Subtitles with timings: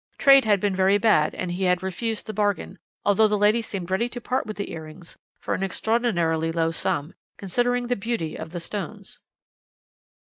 [0.17, 3.91] Trade had been very bad, and he had refused the bargain, although the lady seemed
[3.91, 8.49] ready to part with the earrings for an extraordinarily low sum, considering the beauty of
[8.49, 9.19] the stones.